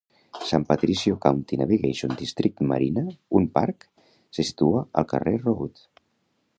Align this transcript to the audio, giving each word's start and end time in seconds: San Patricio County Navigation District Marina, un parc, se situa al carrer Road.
San 0.49 0.63
Patricio 0.69 1.17
County 1.25 1.57
Navigation 1.61 2.17
District 2.23 2.63
Marina, 2.71 3.05
un 3.41 3.47
parc, 3.59 3.87
se 4.39 4.49
situa 4.53 4.85
al 5.03 5.11
carrer 5.15 5.37
Road. 5.47 5.89